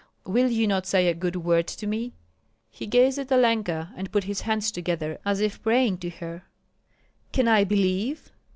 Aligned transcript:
Will 0.25 0.49
you 0.49 0.65
not 0.65 0.87
say 0.87 1.07
a 1.09 1.13
good 1.13 1.35
word 1.35 1.67
to 1.67 1.85
me?" 1.85 2.13
He 2.71 2.87
gazed 2.87 3.19
at 3.19 3.31
Olenka 3.31 3.93
and 3.95 4.11
put 4.11 4.23
his 4.23 4.41
hands 4.41 4.71
together 4.71 5.19
as 5.25 5.39
if 5.41 5.61
praying 5.61 5.99
to 5.99 6.09
her. 6.09 6.41
"Can 7.31 7.47
I 7.47 7.63
believe?" 7.65 8.31